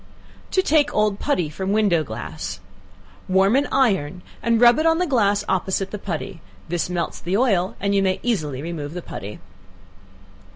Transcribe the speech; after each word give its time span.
To 0.49 0.63
Take 0.63 0.91
Old 0.95 1.19
Putty 1.19 1.47
from 1.47 1.73
Window 1.73 2.03
Glass. 2.03 2.59
Warm 3.27 3.55
an 3.55 3.67
iron, 3.71 4.23
and 4.41 4.59
rub 4.59 4.79
it 4.79 4.87
on 4.87 4.97
the 4.97 5.05
glass 5.05 5.45
opposite 5.47 5.91
the 5.91 5.99
putty; 5.99 6.41
this 6.67 6.89
melts 6.89 7.19
the 7.19 7.37
oil, 7.37 7.75
and 7.79 7.93
you 7.93 8.01
may 8.01 8.19
easily 8.23 8.63
remove 8.63 8.95
the 8.95 9.03
putty. 9.03 9.39